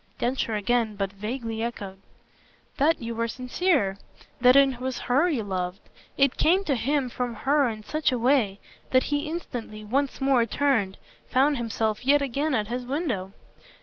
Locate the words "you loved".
5.29-5.79